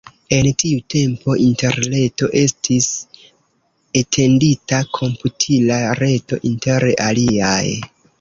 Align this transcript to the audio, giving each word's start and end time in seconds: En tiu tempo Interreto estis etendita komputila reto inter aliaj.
En 0.35 0.47
tiu 0.61 0.77
tempo 0.93 1.33
Interreto 1.47 2.29
estis 2.39 2.87
etendita 4.01 4.79
komputila 4.99 5.77
reto 6.01 6.41
inter 6.53 6.89
aliaj. 7.09 7.63